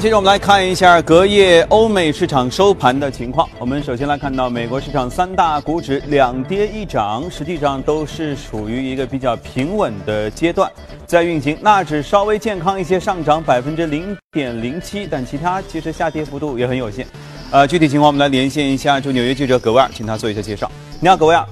[0.00, 3.46] 接着我们来看一下隔夜欧美市场收盘的情况。
[3.58, 10.72] 我们首先来看到美国市场三大股指两跌一涨，实际上都是属于一个比较平稳的阶段
[11.04, 11.54] 在运行。
[11.60, 17.06] 纳指稍微健康一些，上涨百分之零点零七，但其他其实下跌幅度也很有限。
[17.50, 20.70] 呃，具体情况我们来连线一下驻纽约记者葛维尔，请他做一下介绍。
[20.98, 21.44] 你好，葛维尔。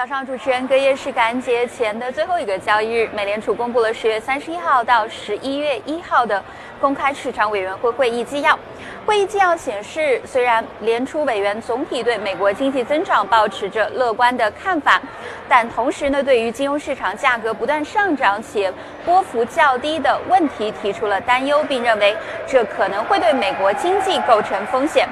[0.00, 6.42] 早上，主持人，隔夜是感恩节前的最后一个交易日，美联储公布了十月三十一号到十一月一号的
[6.80, 8.58] 公开市场委员会会议纪要。
[9.04, 14.98] 会议纪要显示，虽然联储委员总体对美国经济增长保持着乐观的看法，
[15.46, 18.72] 但同时呢，对于金融市场价格不断上涨且
[19.04, 25.06] 波幅较低的问题提出了担忧，并认为这可能会对美国经济构成风险。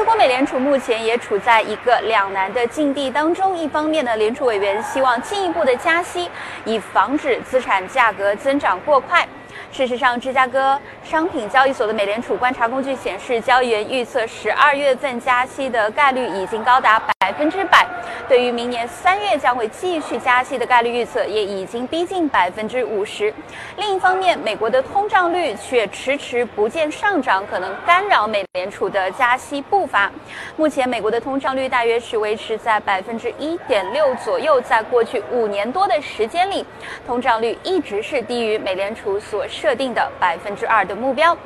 [0.00, 3.54] 似乎美联储目前也处在一个两难的境地当中。
[3.54, 6.26] 一方面呢，联储委员希望进一步的加息，
[6.64, 9.28] 以防止资产价格增长过快。
[9.72, 17.86] 事实上，芝加哥商品交易所的美联储观察工具显示，交易员预测十二月份加息的概率已经高达百分之百。
[18.28, 23.32] 对于明年三月将会继续加息的概率预测，也已经逼近百分之五十。
[23.76, 30.10] 另一方面，美国的通胀率却迟迟不见上涨，可能干扰美联储的加息步伐。
[30.56, 34.60] 目前，美国的通胀率大约是维持在百分之一点六左右。
[34.60, 36.66] 在过去五年多的时间里，
[37.06, 39.46] 通胀率一直是低于美联储所。
[39.60, 41.36] 设定的百分之二的目标，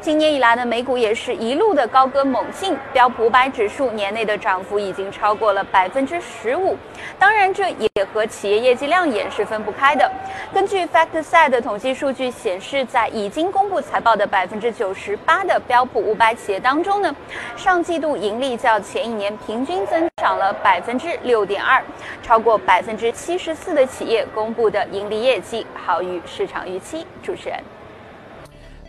[0.00, 6.76] 今年以来呢，美股也是一路的高歌猛进，标普五百指数年内的涨幅已经超过了百分之十五。
[7.16, 10.10] 当然，这也和企业业绩亮眼是分不开的。
[10.52, 17.14] 根据 FactSet 的统计数据显示，在已经公布财报的百分之九十八的标普五百企业当中呢，
[17.56, 21.80] 上季度盈利较前一年平均增长了百分之六点二，
[22.20, 27.06] 超过百分之七十四的企业公布的盈利业绩好于市场预期。
[27.22, 27.59] 主持人。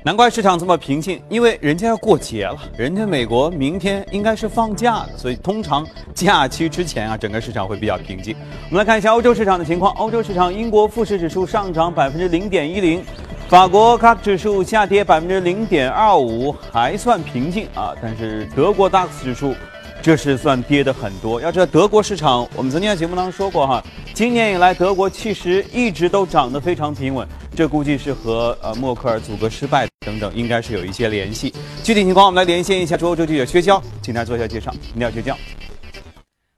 [0.04, 5.86] 难怪市场这么平静，因为人家要过节了，人家美国明天应该是放假的，所以通常
[6.16, 8.36] 假期之前啊，整个市场会比较平静。
[8.72, 13.04] 我们来看一下欧洲市场的情况，欧洲市场，英国富时指数上涨百分之零点一零，
[13.48, 19.54] 法国 CAC 指数下跌百分之零点二五，还算平静啊，但是德国 DAX 指数。
[20.04, 21.40] 这是算跌的很多。
[21.40, 23.84] 要知道，德国市场，我们曾经在节目当中说过哈，
[24.16, 27.28] 今年以来德国其实一直都涨得非常平稳。
[27.54, 31.54] 这估计是和呃默克尔阻隔失败等等，应该是有一些联系。
[31.84, 34.74] 具体情况，我们来连线一下欧洲记者薛娇，请他做一下介绍。
[34.96, 35.38] 你好，薛娇。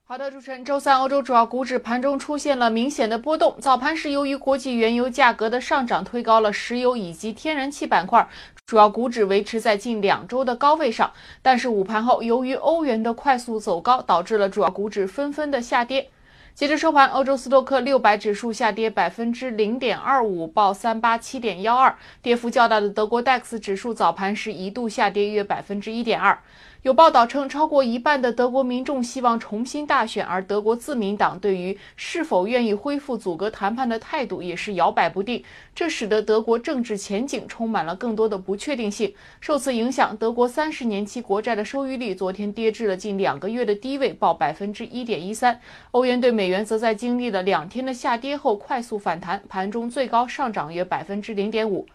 [0.04, 3.56] 好的，主持人，周三欧洲主要股指盘中出现了明显的波动。
[3.60, 8.26] 早盘是由于国际原油价格的上涨，推高了石油以及天然气板块。
[8.64, 11.10] 主要股指维持在近两周的高位上，
[11.42, 16.08] 但是午盘后，由于欧元的快速走高，导致了主要股指纷纷的下跌。
[16.54, 21.96] 截至收盘，欧洲斯托克六百指数下跌百分之零点二五，报三八七点幺二。
[22.22, 26.38] 跌幅较大的德国 DAX 指数早盘时一度下跌约百分之一点二。
[26.84, 35.42] 有报道称，超过一半的德国民众希望重新大选，而德国自民党对于是否愿意恢复阻隔谈判的态度也是摇摆不定，
[35.74, 39.14] 这使得德国政治前景充满了更多的不确定性。
[39.40, 45.58] 受此影响，德国三十年期国债的收益率昨天跌至了近两个月的低位，报百分之一点一三。
[45.92, 51.86] 欧元对美元则在经历了两天的下跌后快速反弹，盘中最高上涨约百分之零点五。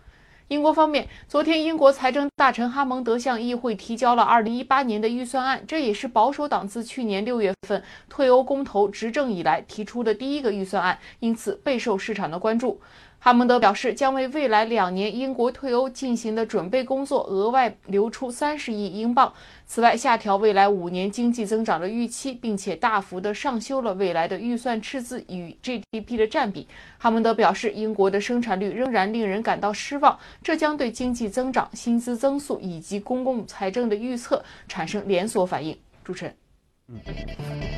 [0.49, 12.81] 英国方面，昨天英国财政大臣哈蒙德向议会提交了2018年的预算案，这也是保守党自去年6月份退欧公投执政以来提出的第一个预算案，因此备受市场的关注。
[13.21, 19.31] 哈蒙德表示，将为未来两年英国退欧进行的准备工作额外留出三十亿英镑。
[19.65, 26.65] 此外，下调未来五年经济增长的预期，并且大幅的上修了未来的预算赤字与 GDP 的占比。
[26.97, 35.77] 哈蒙德表示，英国的生产率仍然令人感到失望，这将对经济增长、薪资增速以及公共财政的预测产生连锁反应。
[36.05, 36.35] 主持人，
[36.87, 36.99] 嗯，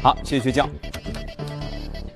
[0.03, 0.69] 好，谢谢学教。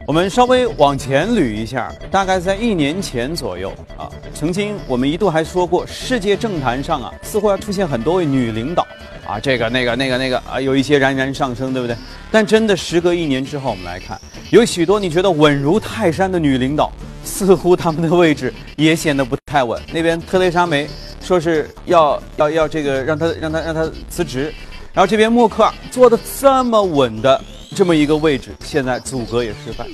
[0.08, 8.86] 我们稍微往前捋一下，大概在一年前左右啊，曾经我们一度还说过，世界政坛上啊，似乎要出现很多位女领导
[9.26, 11.98] 啊，这个那个那个那个啊，有一些冉冉上升，对不对？
[12.32, 14.20] 但真的时隔一年之后，我们来看，
[14.52, 16.92] 有许多你觉得稳如泰山的女领导，
[17.24, 19.82] 似乎她们的位置也显得不太稳。
[19.92, 20.88] 那边特蕾莎梅
[21.20, 24.54] 说是要 要要这个让她让她让她辞职，
[24.94, 27.42] 然后这边默克尔做的这么稳的。
[27.76, 29.86] 这么一个位置，现在阻隔也失败。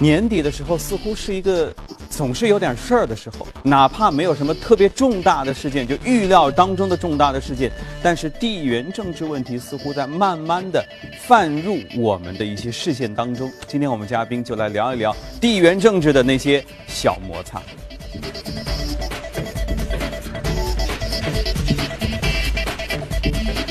[0.00, 1.72] 年底的时候，似乎是一个
[2.10, 7.70] 总是有点事儿的时候，哪怕没有什么特别重大的事件，就预料当中的重大的事件，
[8.02, 10.84] 但是地缘政治问题似乎在慢慢的
[11.20, 13.48] 泛入我们的一些视线当中。
[13.68, 17.62] 今天我们嘉宾就来聊一聊地缘政治的那些小摩擦。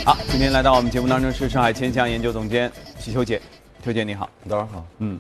[0.06, 2.72] 好，今天来到我们节目当中是上海千强研究总监
[3.04, 3.42] 徐秋姐，
[3.84, 4.86] 秋姐你好，早上好。
[5.00, 5.20] 嗯，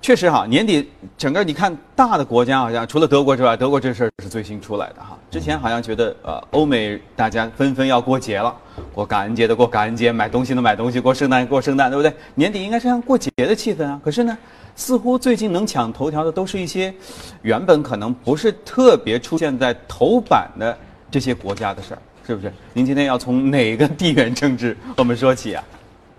[0.00, 5.18] 确实哈，年底整个你看大的国家好像除了德国之外，德国这事儿是最新出来的哈。
[5.30, 8.56] 之前好像觉得呃欧美大家纷纷要过节了，
[8.94, 12.10] 过感恩节的过感恩节，买东西的买东西，过圣诞过圣诞，对不对？
[12.34, 14.00] 年底应该是像过节的气氛啊。
[14.02, 14.38] 可是呢，
[14.74, 16.94] 似乎最近能抢头条的都是一些
[17.42, 20.74] 原本可能不是特别出现在头版的
[21.10, 22.00] 这些国家的事儿。
[22.26, 22.50] 是不是？
[22.72, 25.62] 您今天要从哪个地缘政治我们说起啊？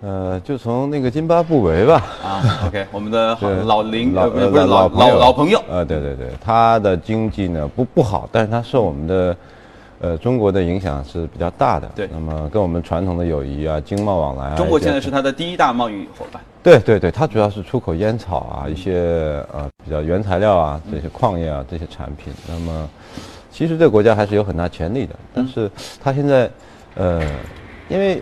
[0.02, 2.06] 呃，就从那个津巴布韦吧。
[2.24, 5.62] 啊，OK，我们的 对老邻老呃不是不是老老老朋友。
[5.70, 9.36] 呃，对对对，他的经济呢不不好，但是他受我们的
[10.00, 11.90] 呃中国的影响是比较大的。
[11.96, 16.42] 对那么跟我们传统的友谊啊、经贸往来啊，中国现在是他的第一大贸易伙伴。
[16.62, 22.34] 对对对，它主要是出口烟草啊，一些呃比较原材料啊，这些矿业啊这些产品。
[22.48, 22.90] 那么，
[23.50, 25.72] 其实这个国家还是有很大潜力的，但是
[26.04, 26.50] 它现在，
[26.96, 27.22] 呃，
[27.88, 28.22] 因为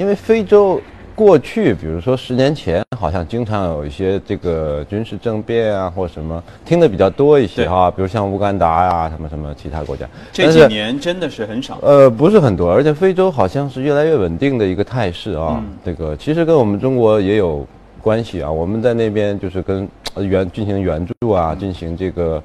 [0.00, 0.80] 因为非洲
[1.14, 10.08] 过去，比如说十年前，好像经常有一些这个军事政变啊或什么，听的比较多一些对哈，比如像乌干达呀、什么什么其他国家。
[10.32, 11.76] 这几年真的是很少。
[11.82, 15.58] 呃，不是很多，而且非洲好像是越来越稳定的一个态势啊。
[15.62, 17.66] 嗯这个其实跟我们中国也有
[18.00, 18.50] 关系啊。
[18.50, 22.42] 我们在那边就是跟呃援进行援助啊，进行这个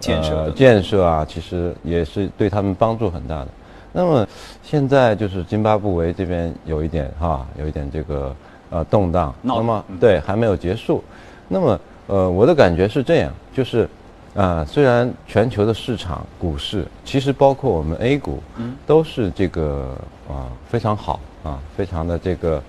[0.00, 3.48] 建设呃建设啊，其实也是对他们帮助很大的。
[3.94, 4.28] 那么
[4.62, 8.36] 现在就是津巴布韦这边有一点哈，有一点这个
[8.68, 9.34] 呃动荡。
[9.40, 11.02] 闹那么嗯对还没有结束。
[11.48, 13.88] 那么呃，我的感觉是这样，就是。
[14.36, 19.96] 啊、虽然全球的市场股市，其实包括我们 A 股，嗯都是这个
[20.28, 22.60] 啊非常好啊，非常的这个，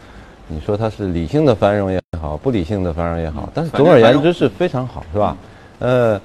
[0.47, 5.35] 你说它是理性的繁荣也好，不理性的繁荣也好嗯，但是总而言之是非常好，是吧？
[5.79, 6.21] 呃，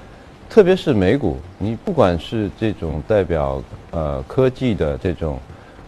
[0.51, 3.63] 特别是美股，你不管是这种代表
[3.93, 5.39] 呃科技的这种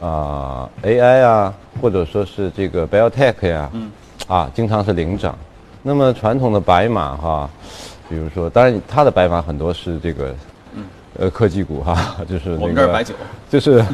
[0.00, 3.90] 啊、AI 啊，或者说是这个 biotech 呀、嗯
[4.28, 5.36] 啊，经常是领涨。
[5.82, 7.50] 那么传统的白马哈，
[8.08, 10.32] 比如说，当然它的白马很多是这个，
[11.18, 13.14] 呃，科技股哈， 就是那个嗯我们这儿白酒。
[13.50, 13.84] 就是，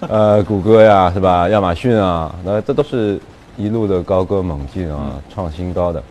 [0.00, 1.48] 呃，谷歌呀，是吧？
[1.48, 3.18] 亚马逊啊，那这都是
[3.56, 6.02] 一路的高歌猛进啊，创新高的。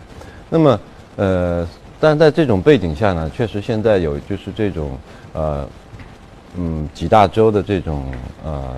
[0.50, 0.80] 那么，
[1.14, 1.68] 呃，
[2.02, 4.98] 但在这种背景下呢，确实现在有就是这种
[5.34, 5.68] 呃，
[6.56, 8.12] 嗯，几大洲的这种
[8.44, 8.74] 呃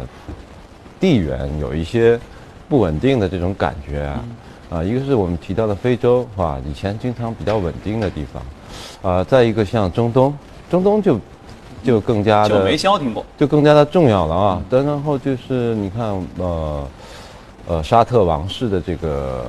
[1.00, 2.20] 地缘有一些
[2.68, 4.24] 不稳定的这种感觉啊。
[4.68, 10.36] 啊，一个是我们提到的非洲，啊，以前经常比较稳定的地方，啊，再一个像中东，
[10.68, 11.18] 中东就
[11.82, 13.24] 就更加酒的没消停过。
[13.38, 14.62] 就更加的重要了啊。
[14.68, 16.04] 但然后就是你看，
[16.36, 16.86] 呃，
[17.66, 19.44] 呃，沙特王室的这个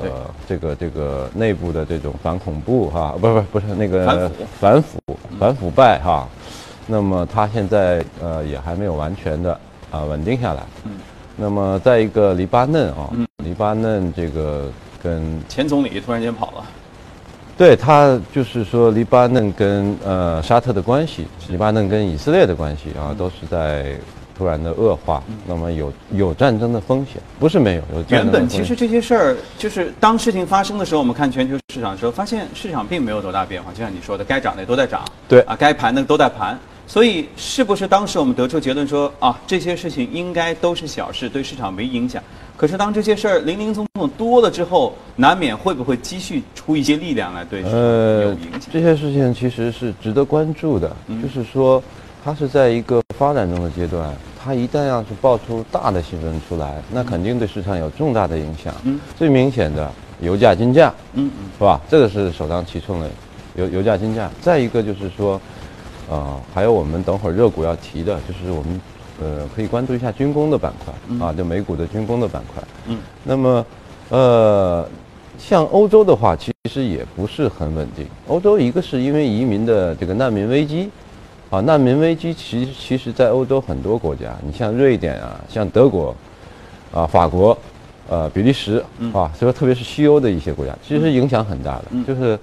[0.47, 4.99] 这个这个内部的这种反恐怖哈，不是不是不是那个反腐
[5.39, 6.27] 反腐败哈。
[6.87, 9.59] 那么他现在呃也还没有完全的
[9.91, 10.63] 啊、稳定下来。
[10.85, 10.91] 嗯。
[11.35, 14.69] 那么再一个黎巴嫩啊，嗯黎巴嫩这个
[15.03, 16.63] 跟前总理突然间跑了。
[17.57, 23.95] 对他就是说，黎巴嫩跟呃沙特的关系，黎巴嫩跟以色列的关系啊，都是在
[24.37, 25.23] 突然的恶化。
[25.47, 28.29] 那么有有战争的风险，不是没有，有原。
[28.29, 33.71] 本其实这些事儿，就是当事情发生的时候，我们看全球市场的时候，发现市场并没有多大变化。
[33.71, 36.57] 就像你说的，该涨的都在涨，对啊，该盘的都在盘。
[36.87, 42.21] 所以，是不是当时我们得出结论说啊，这些事情应该都是小事，对市场没影响？
[42.55, 51.81] 可是当这些事儿零零总总多了之后，难免会不会积蓄出一些力量来对市场有呃影响？，这些事情其实是值得关注的，嗯就是说，
[52.25, 54.11] 它是在一个发展中的阶段，
[54.43, 58.73] 它一旦要是爆出大的新闻出来，那肯定对市场有重大的影响。
[58.83, 59.91] 嗯最明显的，
[60.21, 61.79] 油价、金价，嗯嗯，是吧？
[61.87, 63.07] 这个是首当其冲的，
[63.53, 64.27] 油油价、金价。
[64.41, 65.39] 再一个就是说，
[66.09, 68.81] 呃，还有我们等会儿热股要提的，就是我们
[69.21, 70.91] 呃可以关注一下军工的板块、
[71.23, 72.63] 啊，就美股的军工的板块。
[72.87, 73.63] 嗯，那么
[74.09, 74.89] 呃，
[75.37, 78.07] 像欧洲的话，其实也不是很稳定。
[78.27, 80.89] 欧洲一个是因为移民的这个难民危机，
[81.49, 86.15] 啊，难民危机其实其实在欧洲很多国家，你像瑞典啊，像德国，
[86.93, 87.57] 啊，法国，
[88.09, 88.83] 呃，比利时
[89.13, 92.37] 啊，所以说特别是西欧的一些国家，其实影响很大的，嗯就是。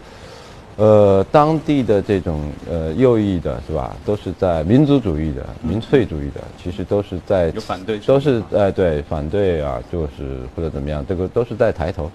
[0.77, 12.11] 呃，当地的这种呃右翼的是吧，都是在民族主义的、民粹主义的，其实都是在有反对都是哎对反对啊，就是或者怎么样，这个都是在抬头。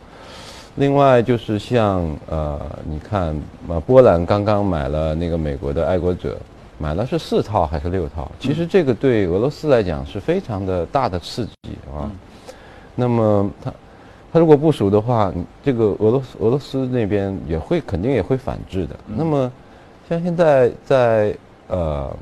[0.74, 6.36] 另外就是像呃，你看呃，波兰刚刚买了那个美国的爱国者，
[6.78, 8.32] 买了是四套还是六套？
[8.40, 12.12] 其实这个对俄罗斯来讲是非常的大的刺激啊。
[12.96, 13.74] 那么他
[14.32, 18.96] 他如果部署的话，这个俄罗斯俄罗斯那边也会肯定也会反制的。
[19.08, 19.52] 那么
[20.08, 21.36] 像现在在
[21.68, 22.16] 呃，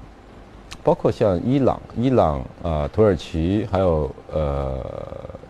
[0.84, 4.80] 包括像伊朗、伊朗啊、土耳其还有呃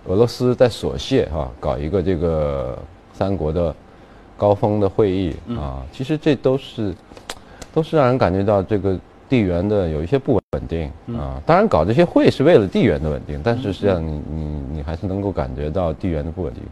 [0.08, 2.78] 俄罗斯在索谢哈、搞一个这个
[3.14, 3.76] 三国的
[4.38, 6.94] 高峰的会议啊，其实这都是
[7.76, 11.42] 都是让人感觉到这个地缘的有一些不稳定啊。
[11.46, 16.64] 当然搞这些会是为了地缘的稳定，但是实际上你你你还是能够感觉到地缘的不稳定。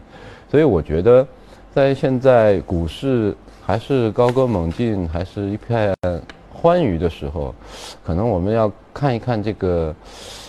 [0.50, 1.26] 所以我觉得，
[1.74, 5.94] 在现在股市还是高歌猛进，还是一片
[6.50, 7.54] 欢愉的时候，
[8.02, 9.94] 可能我们要看一看这个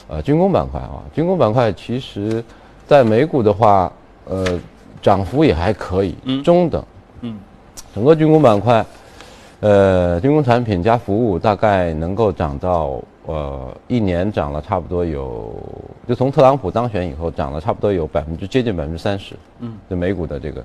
[0.08, 1.04] 呃军工板块啊。
[1.14, 2.42] 军工板块其实，
[2.88, 3.92] 在美股的话，
[4.24, 4.58] 呃，
[5.02, 6.82] 涨幅也还可以，中等。
[7.22, 7.38] 嗯，
[7.94, 8.86] 整个军工板块，
[9.66, 15.60] 呃，军工产品加服务大概能够涨到呃一年涨了差不多有，
[16.08, 19.34] 就从特朗普当选以后涨了差不多有百分之接近百分之三十。
[19.62, 20.64] 嗯，就美股的这个，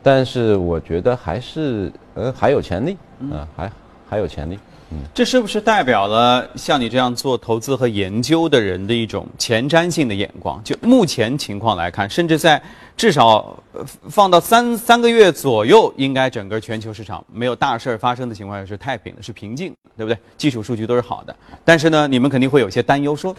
[0.00, 2.96] 但是我觉得还是呃还有潜力
[3.32, 3.72] 啊，还
[4.08, 4.54] 还有潜力。
[4.92, 10.60] 嗯这是不是代表了像你这样做投资和研究的人的一种前瞻性的眼光？
[10.64, 12.60] 就目前情况来看，甚至在
[13.00, 20.18] 至少呃放到三三个月左右，应该整个全球市场没有大事儿发生的情况下是太平的，是平静的，对不对？
[20.36, 23.34] 基础数据都是好的，但是呢，你们肯定会有些担忧，说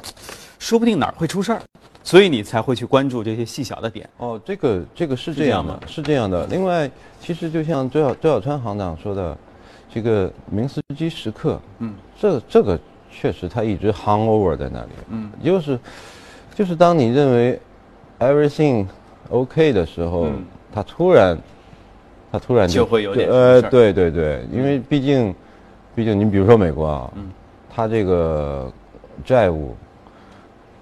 [0.57, 1.61] 说不定哪儿会出事儿，
[2.03, 4.09] 所以你才会去关注这些细小的点。
[4.17, 6.47] 哦，这个这个是这样的，是这样的。
[6.47, 6.89] 另外，
[7.21, 9.37] 其实就像周小周小川行长说的，
[9.93, 12.79] 这个明斯基时刻，嗯，这这个
[13.11, 15.79] 确实他一直 hang over 在那里，嗯，就是
[16.55, 17.59] 就是当你认为
[18.17, 18.87] everything
[19.31, 21.37] OK 的时候，嗯他突然
[22.31, 25.33] 他突然就会有点呃，对对对，因为毕竟
[25.95, 27.31] 毕竟你比如说美国啊，嗯，
[27.69, 28.71] 他这个
[29.25, 29.75] 债务。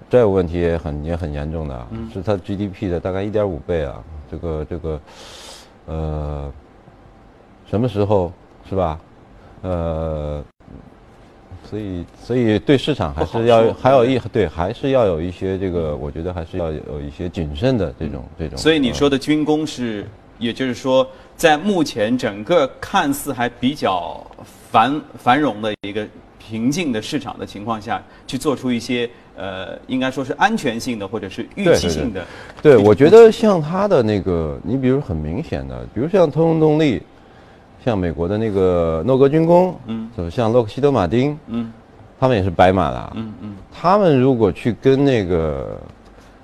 [0.08, 4.02] 债务问题也很也很严重的是它 GDP 的大概一点五倍啊。
[4.28, 5.00] 这个这个，
[5.86, 6.52] 呃，
[7.68, 8.32] 什么时候
[8.68, 8.98] 是吧？
[9.62, 10.42] 呃，
[11.68, 18.58] 所以所以对市场还是要还有一对还是要有一些这个，我觉得还是要有一些谨慎的这种这种。
[18.58, 20.06] 所以你呃说的军工是，
[20.38, 24.24] 也就是说，在目前整个看似还比较
[24.70, 26.06] 繁繁荣的一个
[26.38, 32.24] 平静的市场的情况下，去做出一些呃，应该说是安全性的或者是预期性的。
[32.60, 37.00] 对，我觉得像它的那个，你比如很明显的，比如像通用动力，
[37.84, 41.72] 像美国的那个诺格军工，嗯，像洛克希德马丁，嗯。
[42.18, 43.56] 他们也是白马啦，嗯嗯。
[43.72, 45.80] 他们如果去跟那个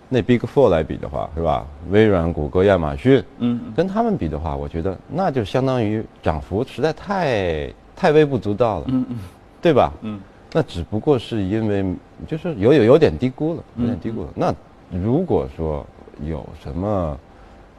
[0.09, 1.67] 那 Big Four 来比的话，是吧？
[1.91, 9.19] 微软、谷歌、亚马逊，嗯跟他们比的话，我觉得那就相当于涨幅实在太太微不足道了，嗯嗯。
[9.61, 9.93] 对吧？
[10.01, 10.19] 嗯。
[10.51, 11.85] 那只不过是因为
[12.27, 14.29] 就是有有有点低估了，有嗯点低估了。
[14.35, 14.55] 那
[14.91, 15.85] 如果说
[16.25, 17.19] 有什么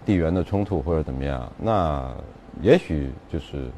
[0.06, 2.08] 地缘的冲突或者怎么样，那
[2.62, 3.70] 也许就是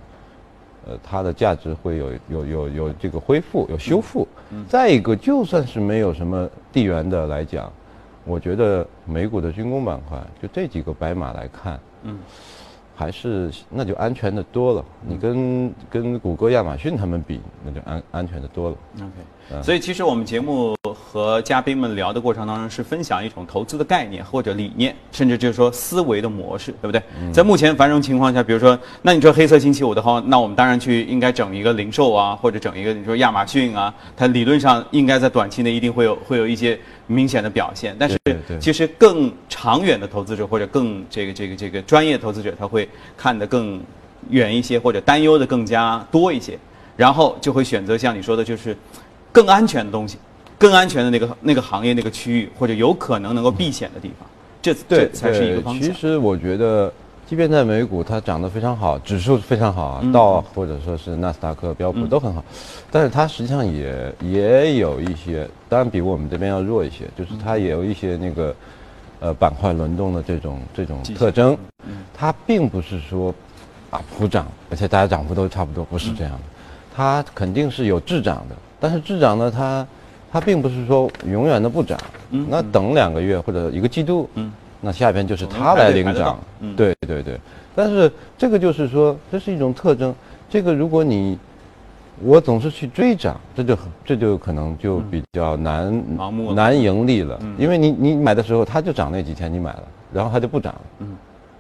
[0.88, 4.28] 呃它的价值会有有有有这个恢复，有修复。
[4.52, 7.72] 嗯再一个，就算是没有什么地缘的来讲，
[8.26, 12.18] 我觉得美股的军工板块就这几个白马来看，嗯
[13.00, 14.84] 还是那就安全的多了。
[15.08, 18.76] 你跟跟谷歌、亚马逊他们比，那就安安全的多了。
[18.98, 19.64] ，OK。
[19.64, 27.02] 所以其实我们节目和嘉宾们聊的过程当中，是分享一种投资的概念或者理念，甚至就是说思维的模式，对不对？
[27.34, 36.78] 在目前繁荣情况下，比如说，那你说黑色星期五的话，那我们当然去应该整一个零售啊，或者整一个你说亚马逊啊，它理论上应该在短期内一定会有会有一些
[37.12, 38.18] 明显的表现，但是
[38.60, 42.88] 其实更长远的投资者或者更这个这个这个专业投资者，他会
[43.18, 43.82] 看得更
[44.30, 46.58] 远一些，或者担忧的更加多一些，
[46.96, 48.78] 然后就会选择像你说的，就是
[49.32, 50.20] 更安全的东西，
[50.60, 54.30] 更安全的那个那个行业那个区域，或者有可能能够避险的地方，
[54.62, 55.82] 这对这才是一个方向。
[55.82, 56.00] 其。
[56.00, 56.94] 实我觉得，
[57.30, 60.12] 即便在美股它涨得非常好，指数非常好啊，嗯。
[60.12, 62.44] 道或者说是纳斯达克、标普都很好，
[62.90, 68.56] 但是它实际上也也有一些，当然比我们这边要弱一些，就是它也有一些那个
[69.20, 71.56] 呃板块轮动的这种这种特征。
[71.88, 73.32] 嗯，它并不是说
[73.92, 76.40] 啊普涨，而且大家涨幅都差不多，不是这样的，
[76.96, 79.86] 它肯定是有滞涨的，但是滞涨呢，它
[80.32, 81.96] 它并不是说永远的不涨，
[82.32, 87.40] 嗯那等两个月或者一个季度，嗯那下边就是我们它来领涨，嗯对对对。
[87.76, 90.14] 但是这个就是说，这是一种特征。
[90.50, 91.38] 这个如果你
[92.22, 101.16] 我总是去追涨，这就这就可能就比较难、盲目难盈利了，嗯因为你你买的时候它就涨那几天，你买了，然后它就不涨了，嗯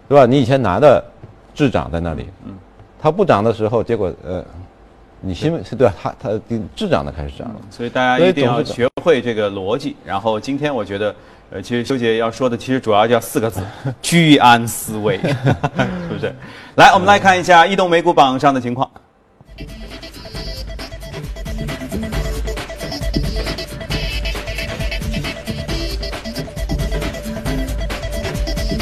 [0.07, 0.25] 对吧？
[0.25, 1.03] 你以前拿的
[1.53, 2.57] 滞涨在那里，嗯
[3.01, 4.43] 它不涨的时候，结果呃，
[5.21, 5.93] 你新闻是对吧？
[6.01, 6.41] 它它
[6.75, 7.55] 滞涨的开始涨了。
[7.69, 9.95] 所以大家一定要学会这个逻辑。
[10.03, 11.15] 然后今天我觉得，
[11.51, 13.59] 呃，其实修姐要说的其实主要叫四个字：
[14.03, 15.17] 居安思危，
[16.07, 16.31] 是不是？
[16.75, 18.87] 来，我们来看一下异动美股榜上的情况。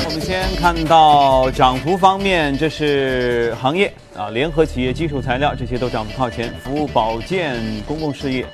[0.05, 8.45] 我们先看到涨幅方面，这是行业啊，联合企业、基础材料这些都涨幅靠前，服务保健、公共事业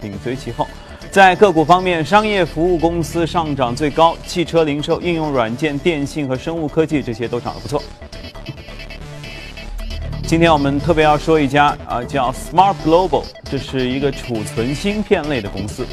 [0.00, 0.66] 紧随其后。
[1.10, 7.82] 在个股方面，商业服务公司上涨最高，汽车零售、应用软件、电信和生物科技这些都涨得不错。
[10.22, 15.84] 今天我们特别要说一家啊，叫 Smart Global，这是一个储存芯片类的公司。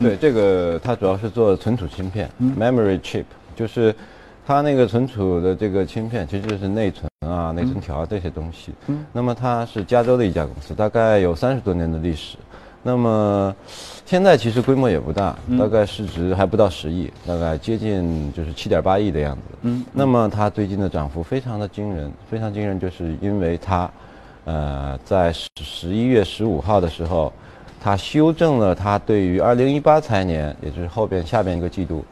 [0.00, 3.22] 对，这个它主要是做存储芯片，memory chip，
[3.54, 3.94] 就是
[4.44, 8.72] 它那个存储的这个芯片，其实就是内存啊、内存条啊这些东西。
[8.88, 12.36] 嗯，那么它是加州的一家公司，大概有三十多年的历史。
[12.82, 13.54] 那么
[14.04, 19.42] 现在其实规模也不大，大概市值还不到十亿，大概接近就是七点八亿的样子。
[19.62, 23.90] 嗯，那么它最近的涨幅非常的惊人，非常惊人，就是因为它，
[24.44, 27.32] 呃，在十十一月十五号的时候，
[27.80, 32.04] 它修正了它对于二零一八财年，也就是后边下边一个季度，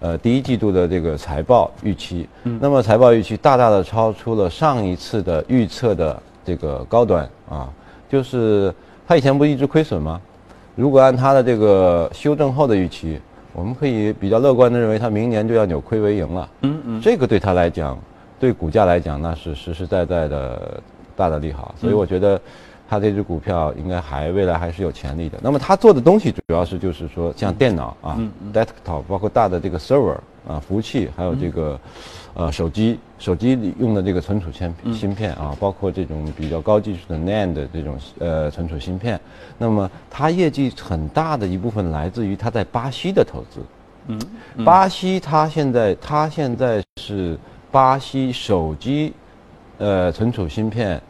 [0.00, 2.28] 呃，第一季度的这个财报预期。
[2.42, 7.68] 嗯，那么财报预期大大的超出了上一次的预测的这个高端啊，
[8.08, 8.74] 就是
[9.06, 10.20] 它以前不一直亏损吗？
[10.74, 13.18] 如果按他的这个修正后的预期，
[13.52, 16.48] 我们可以比较乐观的认为，他明年就要扭亏为盈了。
[16.62, 17.98] 嗯嗯，这个对他来讲，
[18.38, 20.82] 对股价来讲，那是实实在在的
[21.16, 21.74] 大的利好。
[21.80, 22.38] 所以我觉得，
[22.88, 25.38] 他这只股票应该还未来还是有潜力的。
[25.40, 28.18] 那么他做的东西主要是就是说，像电脑啊
[28.52, 31.78] ，desktop，包括大的这个 server 啊，服务器，还有这个。
[32.38, 39.18] 呃，手机手机里用的这个存储芯芯片啊，包括这种比较高技术的 NAND 的这种呃存储芯片，
[39.56, 43.60] 那么它业绩很大的一部分来自于它在巴西的投资。
[44.08, 44.20] 嗯，
[44.66, 47.38] 巴西它现在它现在是
[47.72, 49.14] 巴西手机
[49.78, 51.00] 呃存储芯片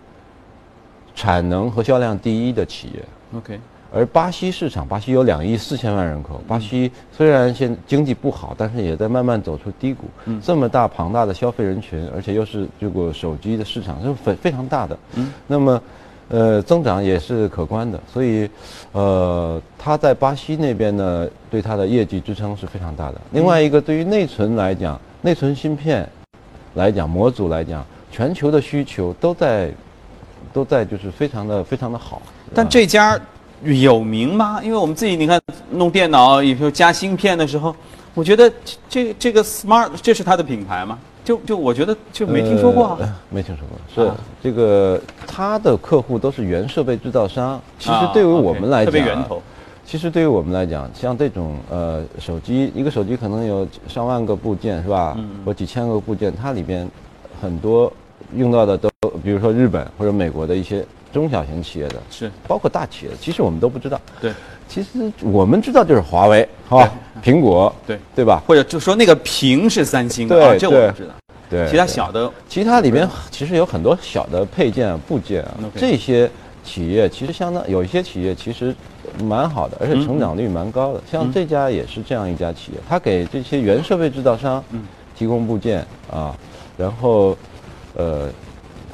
[1.13, 3.05] 产能和销量第一的企业。
[3.37, 3.59] OK。
[3.97, 6.39] 而巴西市场，巴西有两亿四千万人口。
[6.47, 10.05] 巴西虽然现经济不好，但是也在慢慢走出低谷。
[10.27, 14.99] 嗯，这么大庞大的消费人群，而且又是这个手机的市场，是非非常大的。
[15.15, 15.83] 嗯，那么，
[16.29, 17.99] 呃，增长也是可观的。
[18.13, 18.47] 所以，
[18.93, 23.21] 呃，它在巴西那边呢，对它的业绩支撑是非常大的。
[23.33, 26.07] 另外一个，对于内存来讲，内存芯片
[26.75, 27.83] 来讲，模组来讲，
[28.13, 29.71] 全球的需求都在
[30.53, 32.21] 都在就是非常的非常的好。
[32.55, 33.19] 但这家。
[33.65, 34.61] 有名吗？
[34.63, 35.41] 因为我们自己你看
[35.71, 37.75] 弄电脑，比如加芯片的时候，
[38.15, 38.53] 我觉得
[38.89, 40.99] 这这个 smart 这是它的品牌吗？
[41.25, 42.99] 就就我觉得就没听说过啊，
[43.31, 44.05] 没听说过。
[44.05, 47.61] 是这个它的客户都是原设备制造商。
[47.79, 49.43] 其实对于我们来讲，特别源头。
[49.85, 55.15] 其实对于我们来讲，像这种呃手机，一个手机可能有上万个部件是吧？
[55.19, 55.29] 嗯。
[55.45, 56.89] 或几千个部件，它里边
[57.41, 57.93] 很多
[58.37, 58.91] 用到的都，
[59.25, 60.85] 比如说日本或者美国的一些。
[61.13, 63.99] 中小型企业的是，包括大企业的，其实我们都不知道。
[64.21, 64.33] 对，
[64.69, 66.91] 其实我们知道就是华为，哈，
[67.23, 68.43] 苹果，对对吧？
[68.47, 71.15] 或者就说那个屏是三星，对，这我们知道。
[71.49, 75.55] 对，其他小的，其他里面其实有很多小的配件部件啊。
[75.75, 76.29] 这些
[76.65, 78.75] 企业其实相当有一些企业其实
[79.23, 81.01] 蛮好的，而且成长率蛮高的。
[81.11, 84.63] 像这家也是这样一家企业，它给这些原设备制造商
[85.17, 86.37] 提供部件啊，
[86.77, 87.37] 然后
[87.95, 88.29] 呃。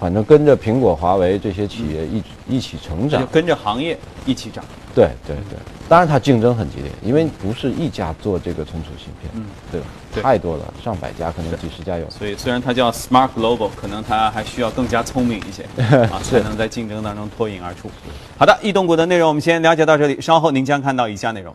[0.03, 4.65] 反正跟着苹果、华为这些企业一一起成长，跟着行业一起涨。
[4.93, 5.57] 对对对，
[5.89, 9.87] 当然它竞争很激烈，因为不是一家做这个存储芯片，嗯，对吧？
[10.21, 12.11] 太多了，上百家，可能几十家有。
[12.11, 15.63] 所以虽然它叫 Smart Global，可能它还需要更加聪明一些
[16.09, 17.89] 啊，才能在竞争当中脱颖而出。
[18.37, 21.55] 好的，易动股的内容我们先了解到这里，稍后您将看到以下内容。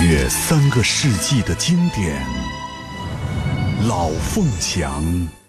[0.00, 2.26] 约三个世纪的经典，
[3.86, 5.39] 老凤祥。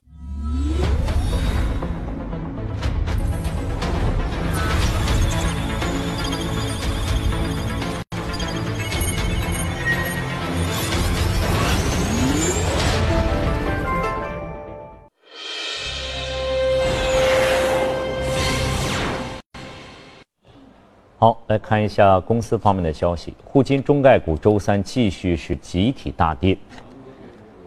[21.21, 23.36] 好，来看一下公司方面的消息。
[23.45, 26.57] 沪金中概股周三继续是集体大跌。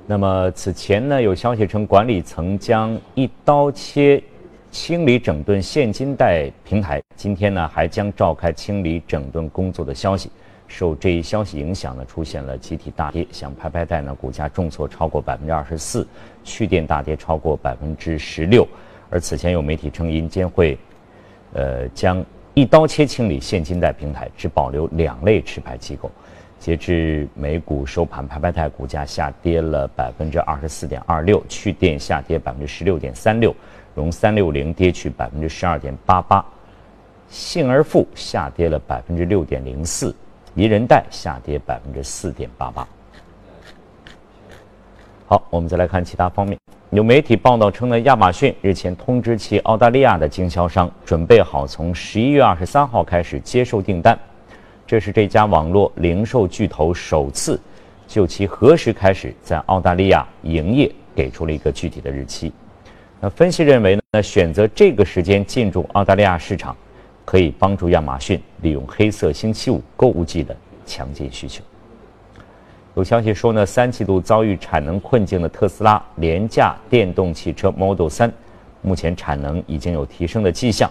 [0.09, 4.21] 那么此前呢，有消息称管理层将一刀切
[4.73, 10.33] 清理整顿现金贷平台，今天呢还将召开清理整顿工作的消息。
[10.67, 16.05] 受这一消息影响呢，出现了集体大跌，像拍拍贷呢，股价重挫超过百分之二十四，
[16.43, 18.67] 趣电大跌超过百分之十六。
[19.11, 20.77] 而此前有媒体称，银监会，
[21.53, 22.21] 呃将。
[22.55, 26.09] 一刀切清理现金贷平台，只保留两类持牌机构。
[26.61, 33.55] 截至美股收盘，拍拍贷股价下跌了百分之二十四点二六，趣电下跌百分之十六点三六，
[33.95, 36.43] 融三六零跌去百分之十二点八八，
[37.29, 40.15] 信而富下跌了百分之六点零四，
[40.55, 42.87] 宜人贷下跌百分之四点八八。
[45.27, 46.64] 好，我们再来看其他方面。
[46.95, 54.17] 有媒体报道称呢，亚马逊日前通知其澳大利亚的经销商，准备好从十一月二十三号开始接受订单。
[54.87, 57.61] 这是这家网络零售巨头首次
[58.07, 62.53] 就其何时开始在澳大利亚营业给出了一个具体的日期。
[63.19, 66.77] 那分析认为呢，选择这个时间进入澳大利亚市场，
[67.25, 71.61] 可以帮助亚马逊利用黑色星期五购物季的强劲需求。
[72.95, 78.31] 有消息说呢，三季度遭遇产能困境的特斯拉廉价电动汽车 Model 3，
[78.83, 80.89] 目前产能已经有提升的迹象，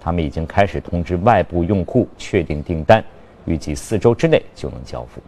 [0.00, 3.04] 他们已经开始通知外部用户确定订单，
[3.44, 5.20] 预计四周之内就能交付。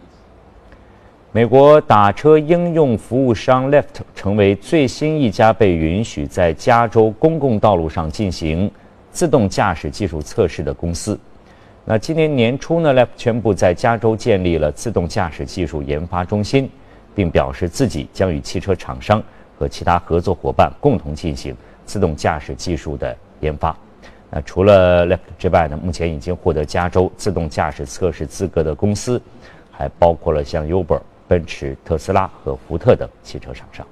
[1.31, 8.71] 美国打车应用服务商 Lyft 成为最新一家被允许在加州公共道路上进行
[9.11, 11.19] 自动驾驶技术测试的公司。
[11.87, 16.67] 那今年年初呢，Lyft 宣布在加州建立了自动驾驶技术研发中心，
[17.13, 19.21] 并表示自己将与汽车厂商
[19.55, 23.77] 和其他合作伙伴共同进行自动驾驶技术的研发。
[24.31, 29.21] 那除了 l e f t 之外呢，目前已经获得加州自动驾驶测试资格的公司，
[29.69, 33.85] 还包括了像 Uber、奔驰、特斯拉和福特等汽车厂商。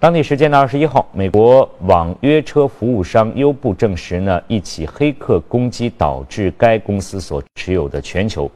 [0.00, 8.48] 当地时间的二十一号，美国网约车服务商优步证实呢，一起黑客攻击导致该公司所持有的全球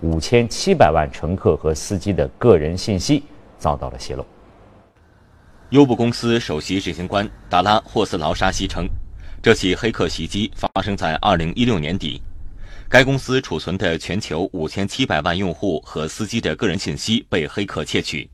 [0.00, 3.22] 五千七百万乘客和司机的个人信息
[3.58, 4.24] 遭到了泄露。
[5.68, 8.88] 优步公司首席执行官达拉霍斯劳沙西称，
[9.42, 12.22] 这起黑客袭击发生在二零一六年底，
[12.88, 18.26] 该公司储存的全球五千七百万用户和司机的个人信息被黑客窃取。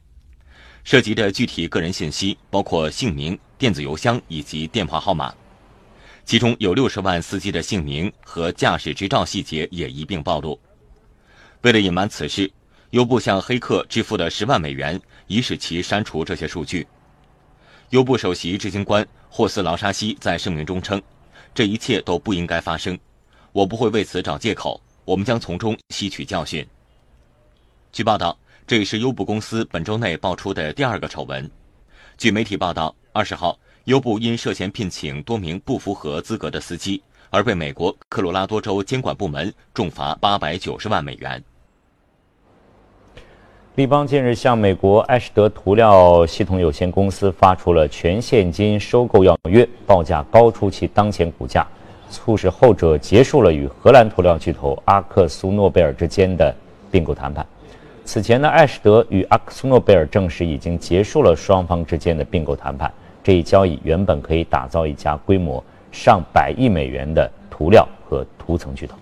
[0.85, 5.33] 涉及的具体个人信息包括姓名、电子邮箱以及电话号码，
[6.25, 10.59] 其中有六十万司机的姓名和驾驶执照细节也一并暴露。
[11.61, 12.51] 为了隐瞒此事，
[12.90, 16.87] 优步向黑客支付了十万美元，以使其删除这些数据。
[17.90, 21.01] 优步首席执行官霍斯劳沙西在声明中称
[21.55, 22.99] ：“这一切都不应该发生，
[23.53, 26.66] 我不会为此找借口，我们将从中吸取教训。”
[27.92, 28.37] 据报道。
[28.66, 31.51] 这也是优步公司本周内爆出的第二个丑闻。
[32.16, 41.42] 据媒体报道，二十号，优步因涉嫌聘请多名不符合资格的司机，而被美国科罗拉多州监管部门重罚八百九十万美元。
[43.75, 51.66] 立邦近日向美国艾士德涂料系统有限公司发出了全现金收购要约，报价高出其当前股价，
[52.11, 56.55] 促使后者结束了与荷兰涂料巨头阿克苏诺贝尔之间的
[56.90, 57.44] 并购谈判。
[58.05, 62.93] 此前呢，艾士德与阿克苏诺贝尔证实已经结束了双方之间的并购谈判。
[63.23, 65.62] 这一交易原本可以打造一家规模
[65.93, 68.97] 上百亿美元的涂料和涂层巨头。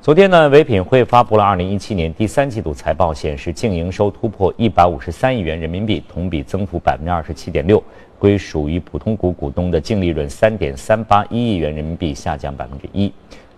[0.00, 7.82] 昨天呢，唯品会发布了2017年第三季度财报，显示净营收突破153亿元人民币，同比增幅27.6%，
[8.18, 13.10] 归属于普通股股东的净利润3.381亿元人民币，下降1%。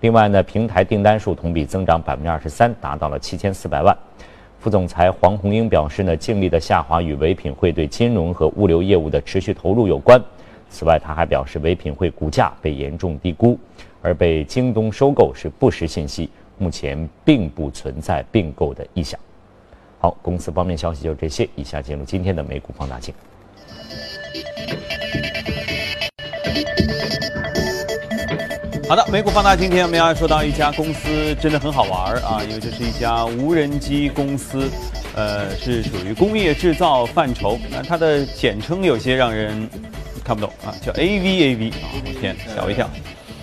[0.03, 3.97] 另外呢，平台订单数同比增长百分之二十三，达到了七千四百万。
[4.59, 10.21] 副总裁黄红英表示呢，净利的下滑与唯品会对金融和物流业务的持续投入有关。
[10.69, 13.57] 此外，他还表示，唯品会股价被严重低估，
[14.03, 19.19] 而被京东收购是不实信息，目前并不存在并购的意向。
[20.01, 21.49] 好，公司方面消息就这些。
[21.55, 23.15] 以下进入今天的美股放大镜。
[28.93, 34.69] 好的，美股放大，今天我们要说到一家公司，真的很好玩啊，因为这是一家无人机公司，
[35.17, 37.59] 呃，是属于工业制造范畴。
[37.71, 39.67] 那它的简称有些让人
[40.23, 42.87] 看不懂啊，叫 AVAV 啊，我天，吓我一跳。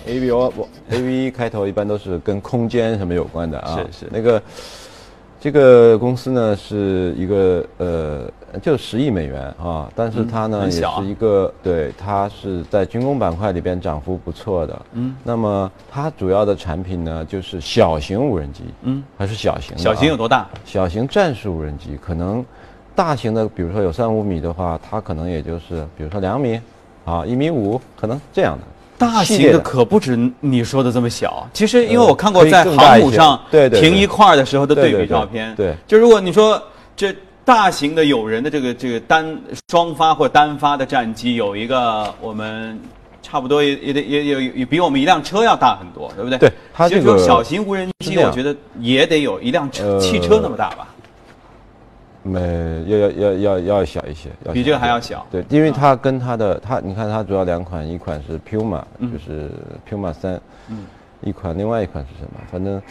[0.07, 4.39] AV 我我 AV 开头一般都是跟空间什么有关的啊，是是那个
[5.41, 8.31] 这个公司呢是一个呃，
[8.61, 14.81] 就十亿美元啊，但是它呢、也是一个对，它是在军工板块里边涨幅不错的。
[14.93, 19.83] 嗯，那么它主要的产品呢就是小型无人机，嗯，还是小型的啊。
[19.83, 20.47] 小型有多大？
[20.65, 22.45] 小型战术无人机可能
[22.95, 26.59] 大型的，比如说有三五米的话，它可能也就是比如说两米，
[27.05, 28.63] 啊一米五，可能这样的。
[28.97, 31.47] 大型的可不止你说的这么小。
[31.53, 36.61] 其实，因为我看过在航母上停一块儿的时候的对比照片，对就如果你说
[36.97, 37.15] 这
[37.49, 39.35] 大型的有人的这个这个单
[39.71, 42.79] 双发或单发的战机，有一个我们。
[43.21, 46.39] 差不多也也得也也也比我们一辆车要大很多，对不对？
[46.39, 50.87] 对它这个说小型无人机，我觉得也得有一辆车、呃汽车那么大吧。
[52.23, 52.39] 没
[52.87, 59.51] 要要要要要小一些，要比这个还要小对，因为它跟它的它，你看它主要两款，一款是 Puma，、嗯就是
[59.87, 60.85] Puma 三，嗯，
[61.21, 62.39] 一款另外一款是什么？
[62.49, 62.81] 反正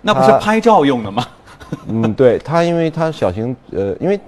[0.00, 1.24] 那不是拍照用的吗？
[1.88, 4.18] 嗯，对它，因为它小型呃，因为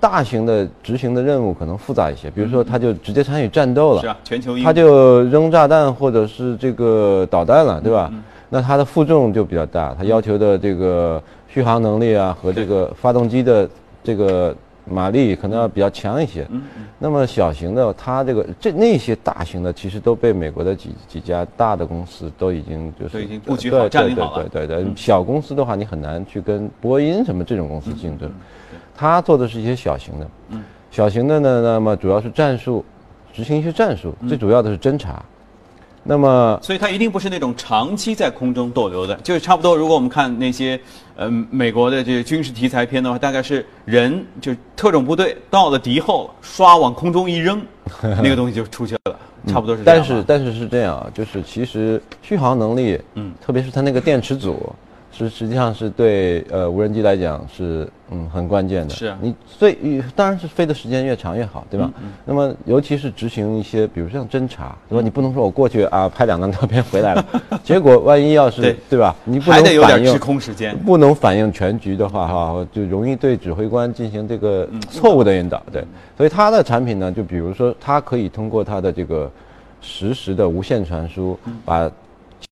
[0.00, 8.08] 大型的执行的任务可能复杂一些，比如说它就直接参与战斗了，是啊，全球它就扔炸弹或者是这个导弹了，对吧？
[8.12, 13.68] 嗯那它的负重就比较大，它要求的这个续航能力啊和这个发动机的
[14.04, 16.46] 这个马力可能要比较强一些。
[16.50, 16.62] 嗯
[16.98, 24.48] 那么小型的，它这个这那些大型的，其实都被美国的几几家大的公司都已经就是都已经布局对好占对领好了。
[24.48, 24.94] 对对对对，嗯。
[24.96, 28.30] 小公司的话，你很难去跟波音什么这种公司竞争。
[28.96, 30.62] 他做的是一些小型的，嗯。
[30.90, 32.84] 小型的呢，那么主要是战术，
[33.32, 34.28] 执行一些战术，嗯。
[34.28, 35.22] 最主要的是侦察。
[36.06, 39.74] 那么所以它一定不是那种长期在空中逗留的，就是差不多。
[39.74, 40.78] 如果我们看那些
[41.16, 47.60] 呃美国的这个军事题材片的话，大概是人就特种部队到了敌后，唰往空中一扔，
[48.22, 50.06] 那个东西就出去了，差不多是这样吧。
[50.06, 58.94] 但是但是是这样啊，就是其实续航能力，嗯特别是它那个电池组，是实际上是对呃无人机来讲是嗯很关键的。
[58.94, 59.76] 是啊你最
[60.16, 61.90] 当然是飞的时间越长越好，对吧？
[62.02, 65.02] 嗯那么尤其是执行一些，比如像侦察，对吧？
[65.02, 67.24] 你不能说我过去啊拍两张照片回来了，
[67.62, 69.14] 结果万一要是对对吧？
[69.24, 70.76] 你不能反应制空时间。
[70.78, 75.62] 不能反映全局的话，哈，就容易对指挥官进行这个嗯错误的引导。
[75.72, 75.84] 对，
[76.16, 79.30] 所以它的产品呢，就比如说，它可以通过它的这个
[79.80, 81.90] 实时的无线传输，嗯把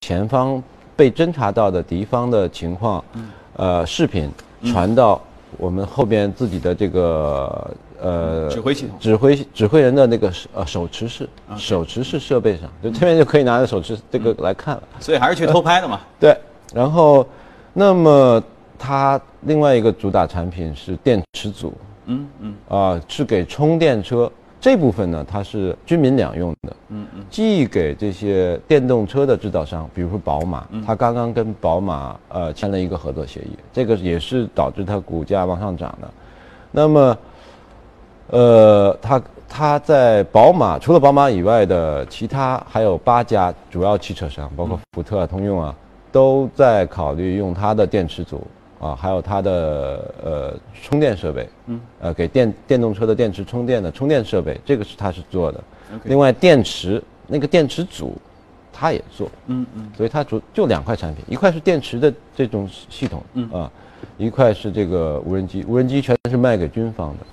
[0.00, 0.62] 前方
[0.96, 4.30] 被侦察到的敌方的情况，嗯呃，视频
[4.64, 5.20] 传到
[5.58, 8.96] 我们后边自己的这个呃指挥系统。
[8.98, 14.82] 指挥指挥人的那个呃手持式手持式设备上，就这边就可以拿着手持这个来看了。
[15.00, 16.00] 所以还是去偷拍的嘛。
[16.18, 16.36] 对，
[16.74, 17.26] 然后，
[17.72, 18.42] 那么
[18.78, 21.74] 它另外一个主打产品是电池组
[22.06, 22.54] 嗯嗯。
[22.68, 24.30] 啊、是给充电车
[24.62, 27.24] 这部分呢，它是军民两用的，嗯嗯。
[27.28, 30.80] 既给这些电动车的制造商，比如说宝马，嗯。
[30.86, 36.08] 它刚刚跟宝马呃签了一个合作协议，这个也是导致它股价往上涨的。
[36.70, 37.18] 那么，
[38.28, 45.74] 呃，它它在宝马除了宝马以外的其他还有八家主要汽车商，包括福特啊、通用啊，
[46.12, 48.46] 都在考虑用它的电池组
[48.82, 55.62] 啊，还有它的呃充电设备，嗯，呃给电电动车的电池充电的充电设备，这个是它是做的。
[56.02, 58.16] 另外，电池那个电池组，
[58.72, 63.70] 它也做，嗯嗯所以它主就两块产品，一块是电池的这种系统，嗯啊，
[64.18, 67.26] 一块是这个无人机，无人机全是卖给军方的。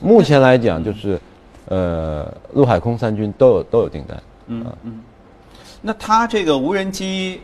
[0.00, 1.20] 目前来讲，就是，
[1.66, 4.22] 呃，陆海空三军都有都有订单。
[4.46, 5.00] 嗯嗯。
[5.82, 7.42] 那它这个无人机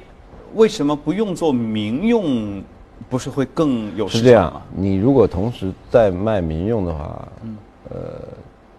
[0.54, 2.62] 为什么不用做民用？
[3.08, 7.56] 不是会更有是这样你如果同时在卖民用的话，嗯。
[7.92, 7.98] 呃，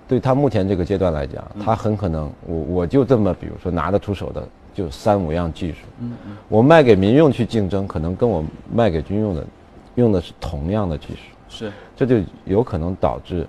[0.07, 6.37] 对他目前这个阶段来讲，他很可能我我就这么，比如说拿得出手的就三五样技术，嗯嗯。
[6.47, 8.41] 我卖给民用去竞争，可能跟我
[8.73, 9.45] 卖给军用的
[9.95, 11.71] 用的是同样的技术，是。
[11.97, 13.45] 这就有可能导致，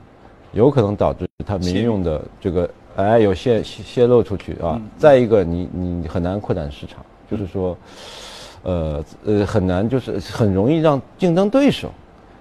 [0.53, 4.75] 有可能导致它民用的这个哎有泄泄泄露出去啊。
[4.81, 4.83] 嗯。
[4.99, 7.77] 再一个，你你很难扩展市场，就是说，
[8.63, 11.91] 呃呃很难，就是很容易让竞争对手，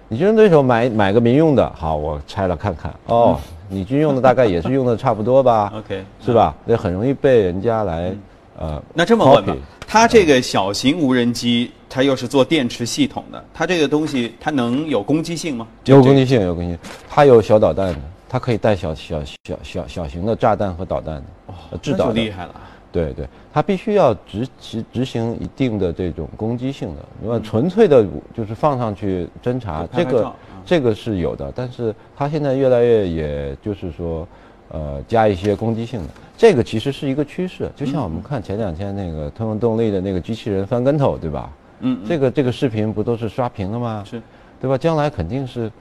[0.08, 6.56] 你竞争对手买买个民用的，好，我拆了看看，哦，你军用的大概也是用的差不多吧 OK 是吧？
[6.66, 8.14] 那很容易被人家来
[8.60, 8.82] 呃。
[8.94, 9.56] 那这么问吧
[9.88, 15.68] 它这个小型无人机，它又是做电池系统的，它这个东西它能有攻击性吗？
[15.86, 16.80] 有攻击性，有攻击性。
[17.10, 22.56] 它有小导弹的，它可以带小小小小小型的炸弹和导弹的，哦制那导厉害了。
[22.92, 27.02] 对对，它必须要执执执行一定的这种攻击性的。
[27.22, 30.34] 那么纯粹的就是放上去侦察就，拍这个
[30.66, 34.28] 这个是有的，但是它现在越来越也就是说，
[34.70, 36.10] 呃，加一些攻击性的。
[36.38, 41.52] 这个其实是一个趋势，就像我们看前两天那个通用动力的那个机器人翻跟头，对吧？
[41.80, 44.04] 嗯，嗯这个这个视频不都是刷屏了吗？
[44.06, 44.22] 是。
[44.60, 44.78] 对吧？
[44.78, 45.72] 将来肯定是，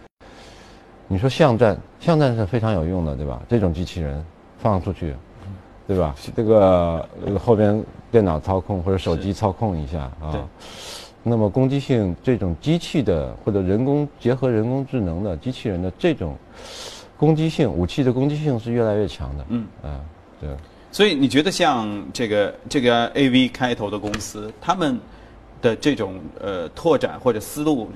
[1.07, 3.39] 你说巷战，巷战是非常有用的，对吧？
[3.47, 4.25] 这种机器人
[4.59, 5.15] 放出去，
[5.91, 6.15] 对吧？
[6.37, 7.05] 这个
[7.37, 10.49] 后边电脑操控或者手机操控一下啊。
[11.25, 16.37] 那么攻击性这种机器的或者人工结合人工智能的机器人的这种
[17.17, 19.45] 攻击性武器的攻击性是越来越强的。
[19.49, 19.99] 嗯啊，
[20.41, 20.49] 对。
[20.93, 24.97] 所以你觉得像这个这个 A V 开头的公司，他们
[25.61, 27.91] 的这种呃拓展或者思路、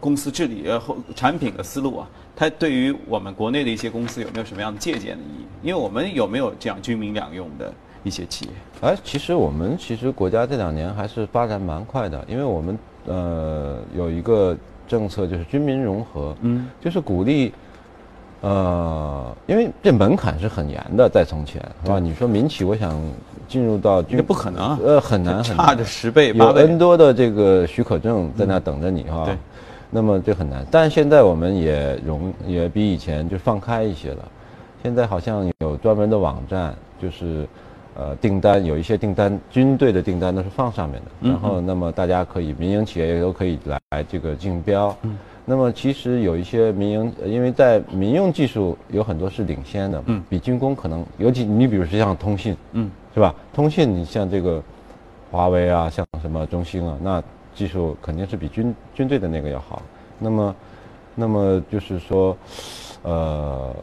[0.00, 0.82] 公司治理呃
[1.14, 5.68] 产品的思路啊，它对于我们国内的一些公司有没有什么样的借鉴的意义？
[5.68, 7.72] 因为我们有没有这样军民两用的？
[8.02, 14.56] 一些企业，哎，其实我们其实国家这两年还是发展蛮快的，因为我们呃有一个
[14.88, 17.52] 政策就是军民融合，嗯，就是鼓励，
[18.40, 21.98] 呃，因为这门槛是很严的，在从前是吧？
[21.98, 22.98] 你说民企，我想
[23.46, 29.36] 进入到这不可能，呃，很难，很差着十倍有 N 多的这个许可证在那等着你哈，对，
[29.90, 34.28] 那么就很难，但现在我们也容也比以前就放开一些了，
[34.82, 37.46] 现在好像有专门的网站，就是。
[37.96, 44.96] 呃，订单有一些订单，军队的订单都是放上面的，然后那么大家可以民营企业也都可以来这个竞标。
[45.02, 53.34] 嗯，那么其实有一些民营，因为在民用技术有很多是领先的，嗯，比军工可能，尤其你比如说像通信，嗯，是吧？
[53.52, 54.62] 通信你像这个
[55.30, 57.22] 华为啊，像什么中兴啊，那
[57.54, 59.82] 技术肯定是比军军队的那个要好。
[60.18, 60.56] 那么，
[61.14, 62.36] 那么就是说，
[63.02, 63.74] 呃。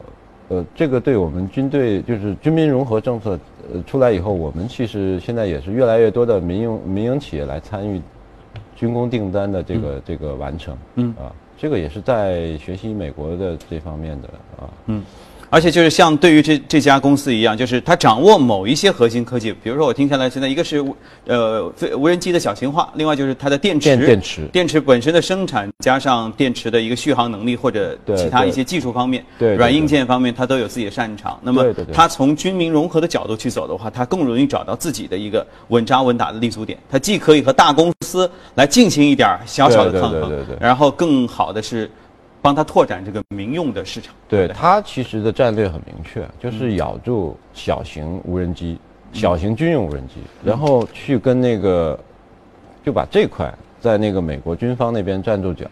[0.50, 3.38] 呃，这个对我们军队就是军民融合政策，
[3.70, 8.00] 呃，出来以后，我们其实现在也是越来越多的民营民营企业来参与
[8.74, 14.28] 军工订单的这个这个完成，嗯啊，这个也是在学习美国的这方面的
[14.58, 15.04] 啊，嗯。
[15.50, 20.84] 而且就是像对于这这家公司一样，就是它掌握某一些核心科技，比如说我听下来，现在一个是
[21.26, 31.38] 呃飞无人机的小型化，另外就是它的电池，电池，电池本身的生产，加上电池的一个续航能力或者其他一些技术方面，对软硬件方面，它都有自己的擅长。
[31.42, 36.78] 那么它从军民融合的角度去走的话，它更容易找到自己的一个稳扎稳打的立足点。
[36.90, 40.30] 它既可以和大公司来进行一点小小的抗衡，
[40.60, 41.90] 然后更好的是。
[42.40, 44.14] 帮他拓展这个民用的市场。
[44.28, 48.78] 对他其实的战略很明确，就是咬住小型无人机、
[49.12, 51.98] 小型军用无人机，然后去跟那个，
[52.84, 55.66] 就把这块在那个美国军方那边站住脚。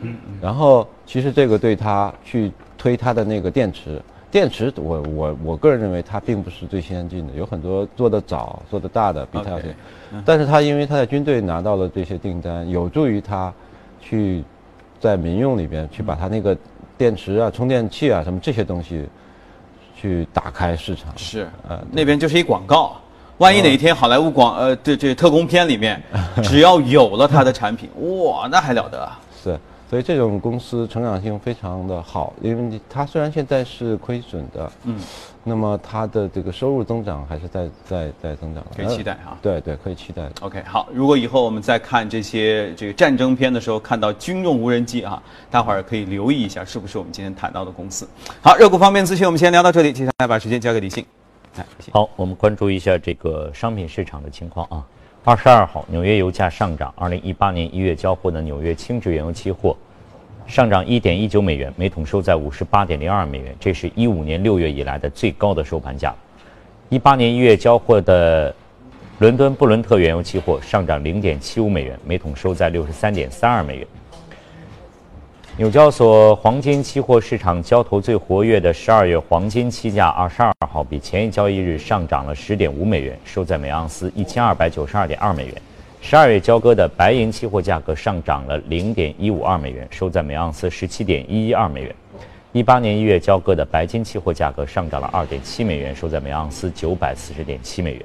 [0.00, 0.14] 嗯。
[0.40, 9.74] 然后其实这个对他去推他的那个电池，电池我我我个人认为它并不是最先进的，有很多做的早、做的大的比他先。
[10.24, 13.52] 但是他因为他在军队拿到了这些订单，有助于他
[14.00, 14.44] 去。
[15.00, 16.56] 在民用里边去把它那个
[16.98, 19.08] 电池啊、充电器啊什么这些东西
[19.98, 23.00] 去打开市场是呃那边就是一广告，
[23.38, 26.00] 万一哪一天好莱坞广呃这这特工片里面
[26.44, 27.88] 只要有了它的产品
[28.22, 29.58] 哇那还了得啊是。
[29.90, 34.96] 所以这种公司成长性非常的好，因为它虽然现在是亏损的，嗯，
[35.42, 39.36] 那么它的这个收入增长还是在在在增长，可以期待哈。
[39.42, 40.30] 对对，可以期待。
[40.42, 48.08] OK，好，如果以后我们再看这些这个战争片的时候，看到军用无人机啊，大伙儿可以留意一下，是不是我们今天谈到的公司。
[48.40, 51.04] 好，热股方面资讯我们先聊到这里，接下来把时间交给李信。
[51.90, 54.86] 好，我们关注一下这个商品市场的情况啊。
[55.22, 56.92] 二十二号，纽约油价上涨。
[56.96, 59.76] 二零一八年一月交货的纽约轻质原油期货
[60.46, 66.14] 上涨一点一九美元，每桶收在五十八点零二美元，这是一五年六月以来的最高的收盘价。
[66.88, 68.54] 一八年一月交货的
[69.18, 73.86] 伦敦布伦特原油期货上涨零点七五美元，每桶收在六十三点三二美元。
[75.60, 85.54] 纽交所黄金期货市场交投最活跃的十二月黄金期价，二十二号比前一交易日上涨了十点五美元，收在每盎司一千二百九十二点二美元。
[86.00, 91.94] 十二月交割的白银期货价格上涨了零点一五二美元，收在每盎司十七点一一二美元。
[92.52, 98.02] 一八年一月交割的白金期货价格上涨了二点七美元，收在每盎司九百四十点七美元。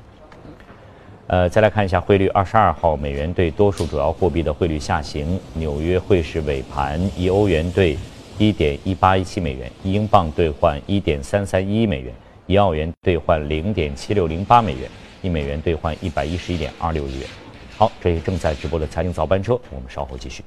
[1.27, 2.27] 呃，再来看一下汇率。
[2.27, 5.39] 二十二号，美元对多数主要货币的汇率下行。
[5.55, 7.97] 纽约汇市尾盘，一欧元兑
[8.37, 12.13] 一点一八一七美元，一英镑兑换一点三三一美元，
[12.45, 14.87] 一澳元兑换零点七六零八美元，
[15.23, 17.27] 一美元兑换一百一十一点二六日元。
[17.75, 20.43] 好，这是正在直播的财经早班车，我们稍后继续。